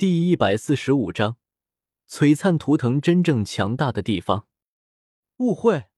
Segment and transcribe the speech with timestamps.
[0.00, 1.36] 第一百四十五章，
[2.08, 4.46] 璀璨图腾真正强大的地方。
[5.36, 5.88] 误会。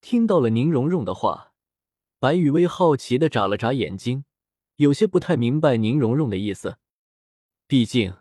[0.00, 1.52] 听到了宁荣荣的话，
[2.18, 4.24] 白雨薇好奇的眨了眨眼睛，
[4.76, 6.78] 有些不太明白宁荣荣的意思。
[7.66, 8.14] 毕竟，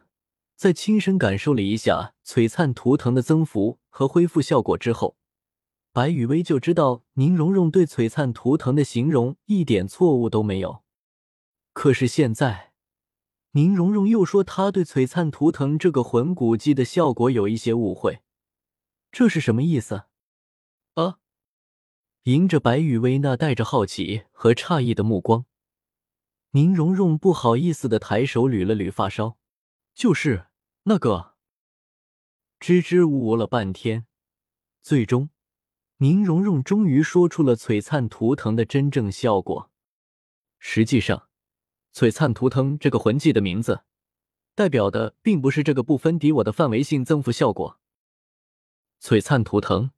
[0.58, 5.16] 在亲身感受了一下璀璨图腾的增幅和恢复效果之后，
[5.94, 10.84] 白雨薇就知道宁荣荣对璀璨图腾的形容一点错误都没有。
[11.72, 12.67] 可是现在，
[13.58, 18.22] 宁荣荣又说他对璀璨图腾这个魂骨技的效果有一些误会，
[19.12, 20.04] 这是什么意思？
[20.94, 21.18] 啊！
[22.26, 25.46] 迎着白雨薇那带着好奇和诧异的目光，
[26.52, 29.40] 宁荣荣不好意思的抬手捋了捋发梢，
[29.96, 30.46] 就是
[30.84, 31.34] 那个。
[32.60, 34.06] 支支吾吾了半天，
[34.84, 35.32] 最终，
[35.98, 39.72] 宁荣荣终于说出了璀璨图腾的真正效果。
[40.60, 41.27] 实际上。
[41.94, 43.82] 璀璨图腾这个魂技的名字，
[44.56, 47.80] 代表的并不是这个不分敌我的范围性增幅效果。
[49.02, 49.92] 璀璨图腾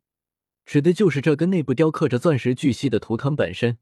[0.66, 3.78] 指的就是这根内部雕刻着钻石巨细的图腾本身。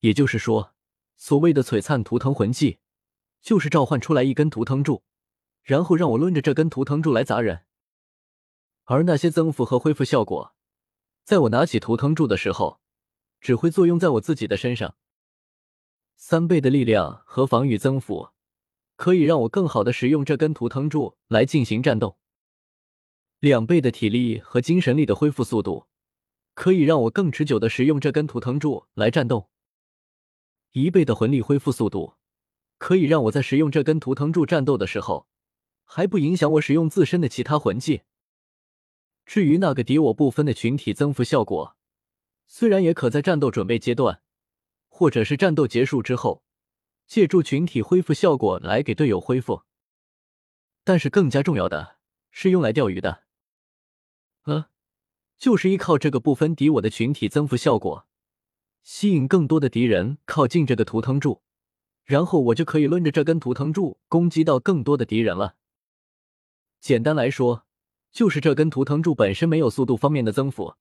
[0.00, 0.74] 也就是说，
[1.16, 2.78] 所谓的璀璨图腾魂技，
[3.42, 5.02] 就是召唤出来一根图腾柱，
[5.62, 7.64] 然后让我抡着这根图腾柱来砸人。
[8.84, 10.54] 而那些增幅和恢复效果，
[11.24, 12.80] 在我拿起图腾柱的时候，
[13.40, 14.96] 只会作用在我自己的身上。
[16.20, 18.30] 三倍的力量和防御增幅，
[18.96, 22.18] 可以让我更好的使用这根图腾柱来进行战斗。
[23.38, 25.86] 两倍的体力和精神力的恢复速度，
[26.54, 29.48] 可以让我更持久的使用这根图腾柱来战斗。
[30.72, 32.14] 一倍的魂力恢复速度，
[32.78, 35.28] 可以让我在使用这根图腾柱战斗的时候，
[35.84, 38.02] 还不影响我使用自身的其他魂技。
[39.24, 41.76] 至于那个敌我不分的群体增幅效果，
[42.48, 44.20] 虽然也可在战斗准备阶段。
[44.98, 46.42] 或者是战斗结束之后，
[47.06, 49.62] 借助群体恢复效果来给队友恢复。
[50.82, 51.98] 但是更加重要的
[52.32, 53.22] 是用来钓鱼的，
[54.46, 54.70] 呃，
[55.38, 58.08] 就是依靠这个不分敌我的群体增幅效果，
[58.82, 61.42] 吸引更多的敌人靠近这个图腾柱，
[62.02, 65.54] 然后我就可以抡着这根图腾柱攻击到更多的敌人了。
[66.80, 67.64] 简单来说，
[68.10, 70.74] 就是这根图腾柱本身没有速度方面的增幅。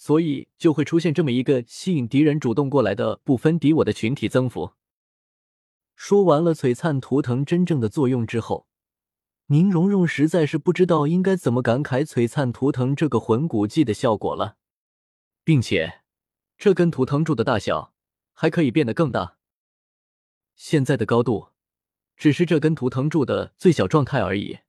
[0.00, 4.72] 所以就会出现这么一个吸引敌人主动过来的不分敌我的群体增幅。
[5.96, 8.68] 说完了璀璨图腾真正的作用之后，
[9.48, 14.56] 宁荣荣实在是不知道应该怎么感慨璀璨图腾这个魂骨技的效果了，
[15.42, 16.02] 并且
[16.56, 17.92] 这根图腾柱的大小
[18.32, 19.36] 还可以变得更大。
[20.54, 21.48] 现在的高度
[22.16, 24.60] 只是这根图腾柱的最小状态而已。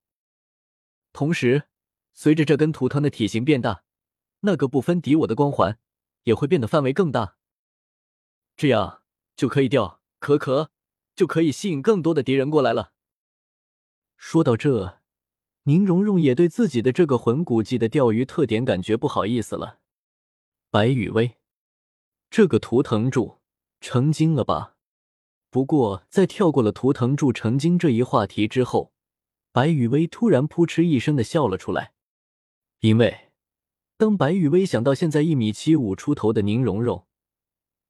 [1.14, 1.66] 同时，
[2.14, 3.84] 随着这根图腾的体型变大。
[4.42, 5.78] 那个不分敌我的光环
[6.24, 7.36] 也会变得范围更大，
[8.56, 9.02] 这样
[9.36, 10.72] 就可以钓可可，
[11.16, 12.94] 就可以吸引更多的敌人过来了。
[14.16, 15.00] 说到这，
[15.64, 19.80] 宁荣荣也对自己的这个魂骨技的钓鱼特点感觉不好意思了。
[20.70, 21.38] 白雨薇，
[22.30, 23.40] 这个图腾柱
[23.80, 24.76] 成精了吧？
[25.50, 28.94] 不过在跳过了图腾柱成精这一话题之后，
[29.52, 31.94] 白雨薇突然扑哧一声的笑了出来，
[32.80, 33.29] 因为。
[34.00, 37.06] 当白雨薇想到现在一米七五出头的宁荣荣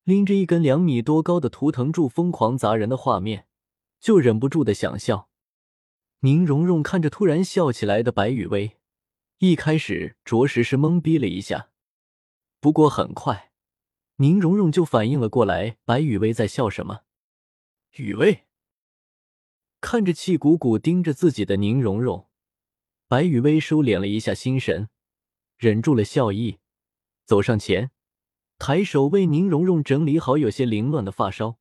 [0.05, 3.45] 拎着一根两米多高的图腾柱疯狂砸人的画面，
[3.99, 5.29] 就忍不住的想笑。
[6.21, 8.79] 宁荣荣看着突然笑起来的白雨薇，
[9.37, 11.69] 一开始着实是懵逼了一下。
[12.59, 13.51] 不过很快，
[14.15, 17.01] 宁荣荣就反应了过来，白雨薇在笑什么。
[17.97, 18.45] 雨薇
[19.79, 22.27] 看着气鼓鼓盯着自己的宁荣荣，
[23.07, 24.89] 白雨薇收敛了一下心神。
[25.59, 26.59] 忍住了笑意，
[27.25, 27.91] 走上前，
[28.57, 31.59] 抬手为宁荣荣整理好有些凌乱的发梢。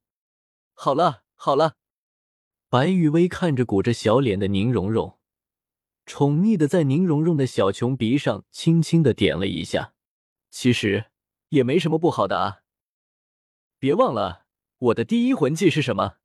[0.73, 1.75] 好了，好了。
[2.69, 5.19] 白雨薇看着鼓着小脸的宁荣荣，
[6.07, 9.95] 宠溺的在宁荣荣的小穷鼻上轻轻的点了一下。
[10.49, 11.07] 其实
[11.49, 12.61] 也没什么不好的啊。
[13.81, 14.47] 别忘了，
[14.79, 16.19] 我的第一魂技是什么？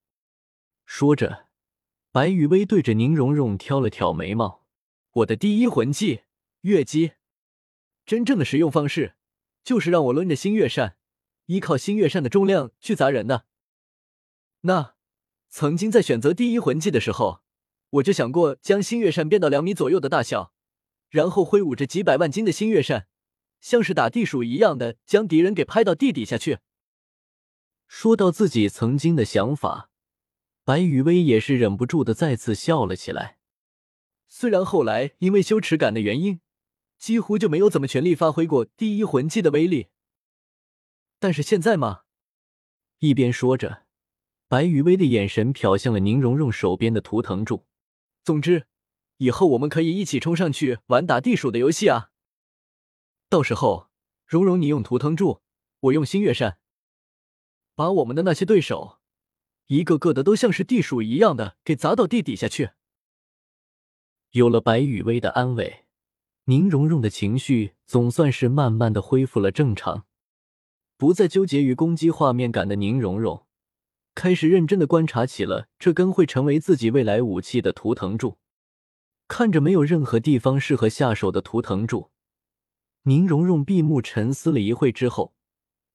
[0.86, 1.48] 说着，
[2.12, 4.64] 白雨薇对着宁荣荣挑了挑眉毛。
[5.14, 6.22] 我的第一魂技，
[6.62, 7.14] 月姬。
[8.06, 9.16] 真正的使用方式，
[9.64, 10.98] 就是让我抡着星月扇，
[11.46, 13.46] 依靠星月扇的重量去砸人的。
[14.62, 14.96] 那
[15.50, 17.42] 曾经在选择第一魂技的时候，
[17.92, 20.54] 我就想过将星月扇变到两米左右的大小，
[21.10, 23.08] 然后挥舞着几百万斤的星月扇，
[23.62, 26.60] 像是打地鼠一样的将敌人给拍到地底下去。
[27.88, 29.90] 说到自己曾经的想法，
[30.66, 33.38] 白雨薇也是忍不住的再次笑了起来。
[34.28, 36.42] 虽然后来因为羞耻感的原因。
[37.04, 39.90] 几乎就没有怎么全力发挥过第一魂技的威力，
[41.20, 42.04] 但是现在嘛，
[43.00, 43.84] 一边说着，
[44.48, 47.66] 白雨薇的眼神瞟向了宁荣荣手边的图腾柱，
[48.24, 48.68] 总之，
[49.18, 52.12] 以后我们可以一起冲上去玩打地鼠的游戏啊！
[53.28, 53.90] 到时候，
[54.26, 55.42] 蓉蓉你用图腾柱，
[55.82, 56.58] 我用星月扇，
[57.76, 59.00] 把我们的那些对手，
[59.66, 62.70] 一个个的都像是地鼠一样的给砸到地底下去。
[64.32, 65.83] 有了白雨薇的安慰，
[66.46, 70.06] 宁荣荣的情绪总算是慢慢的恢复了正常。
[70.98, 73.46] 不再纠结于攻击画面感的宁荣荣，
[74.14, 78.38] 开始认真的观察起了这根会成为自己未来武器的图腾柱。
[79.30, 82.12] 看着没有任何地方适合下手的图腾柱，
[83.04, 85.34] 宁荣荣闭目沉思了一会之后，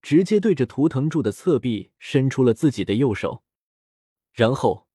[0.01, 3.43] 直接对着图腾柱的侧壁伸出了自己的右手。
[4.33, 4.89] 然后，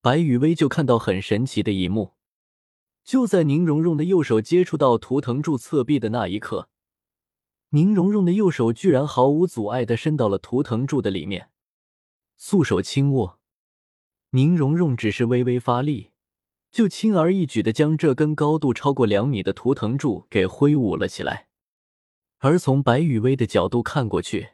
[0.00, 2.14] 白雨薇就看到很神奇的一幕：
[3.04, 6.68] 就在宁荣荣的右手接触到图腾柱侧壁的那一刻。
[7.70, 11.50] 宁荣荣的右手居然毫无阻碍的伸到了图腾柱的里面，
[12.36, 13.38] 素手轻握，
[14.30, 16.10] 宁荣荣只是微微发力，
[16.70, 21.48] 就轻而易举的将这根高度超过两米的图腾柱给挥舞了起来。
[22.38, 24.50] 而从白雨薇的角度看过去，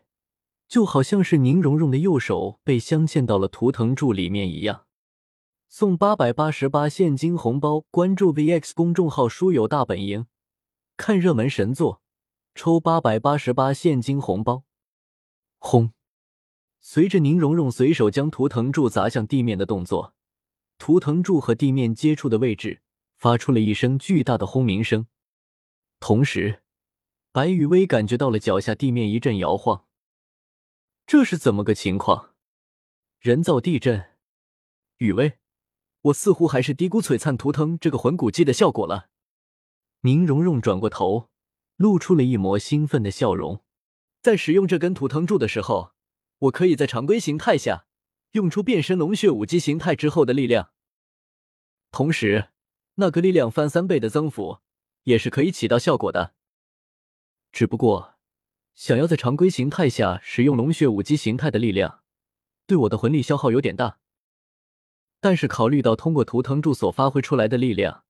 [0.67, 4.87] 就好像是宁荣荣的右手被镶嵌到了图腾柱里面一样。
[5.72, 10.26] 送八百八十八现金红包，关注 VX 公众号“书友大本营”，
[10.99, 12.02] 看热门神作。
[12.56, 14.64] 抽八百八十八现金红包！
[15.58, 15.93] 轰！
[16.81, 20.17] 随着宁荣荣随手将图腾柱砸向地面的动作，
[20.76, 22.82] 图腾柱和地面接触的位置
[23.16, 25.06] 发出了一声巨大的轰鸣声。
[26.00, 26.64] 同时，
[27.31, 29.87] 白雨薇感觉到了脚下地面一阵摇晃。
[31.06, 32.34] 这是怎么个情况？
[33.20, 34.05] 人造地震？
[34.99, 35.38] 雨薇，
[36.02, 39.08] 我似乎还是低估璀璨图腾这个魂骨技的效果了。
[40.02, 41.31] 宁荣荣转过头。
[41.81, 43.64] 露出了一抹兴奋的笑容。
[44.20, 45.93] 在使用这根图腾柱的时候，
[46.41, 47.87] 我可以在常规形态下
[48.32, 50.73] 用出变身龙血武姬形态之后的力量，
[51.91, 52.50] 同时
[52.97, 54.58] 那个力量翻三倍的增幅
[55.05, 56.35] 也是可以起到效果的。
[57.50, 58.17] 只不过，
[58.75, 62.02] 想要在常规形态下使用龙血武姬形态的力量，
[62.67, 64.00] 对我的魂力消耗有点大。
[65.20, 68.05] 但是考虑到通过图腾柱所发挥出来的力量。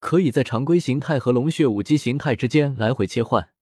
[0.00, 3.52] 可以在常规形态和龙血武姬形态之间来回切换，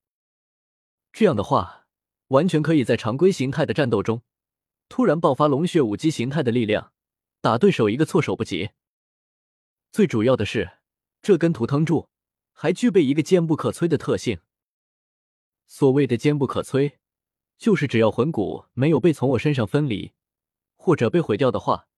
[1.13, 1.87] 这样的话，
[2.29, 4.23] 完全可以在常规形态的战斗中
[4.89, 6.93] 突然爆发龙血武姬形态的力量，
[7.43, 8.71] 打对手一个措手不及。
[9.93, 10.79] 最主要的是，
[11.21, 12.09] 这根图腾柱
[12.55, 14.39] 还具备一个坚不可摧的特性。
[15.67, 16.95] 所谓的坚不可摧，
[17.59, 20.15] 就是只要魂骨没有被从我身上分离
[20.75, 21.90] 或者被毁掉的话，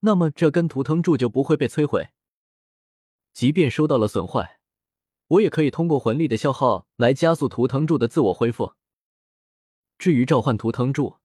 [0.00, 2.08] 那么这根图腾柱就不会被摧毁。
[3.32, 4.60] 即便受到了损坏，
[5.28, 8.74] 我也可以通过魂力的消耗来加速图腾柱的自我恢复。
[9.98, 11.16] 至于召唤图腾柱，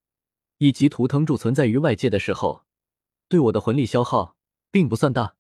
[0.58, 2.66] 以及图腾柱存在于外界的时候，
[3.28, 4.36] 对我的魂力消耗
[4.72, 5.36] 并不算大。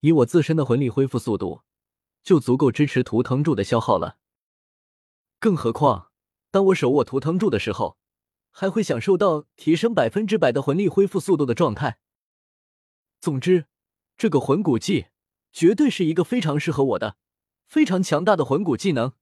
[0.00, 1.62] 以我自身的魂力恢复速度，
[2.22, 4.18] 就足够支持图腾柱的消耗了。
[5.40, 6.10] 更何况，
[6.50, 7.96] 当我手握图腾柱的时候，
[8.50, 11.98] 还会享受到提升百分之百的魂力恢复速度的状态。
[13.28, 13.66] 总之，
[14.16, 15.08] 这个魂骨技。
[15.52, 17.16] 绝对是一个非常适合我的、
[17.66, 19.12] 非常强大的魂骨技能。